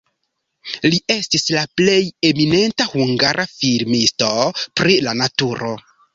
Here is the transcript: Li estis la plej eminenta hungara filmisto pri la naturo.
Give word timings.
Li 0.85 0.99
estis 1.15 1.45
la 1.55 1.65
plej 1.81 1.97
eminenta 2.31 2.89
hungara 2.95 3.47
filmisto 3.53 4.33
pri 4.81 4.99
la 5.11 5.17
naturo. 5.21 5.73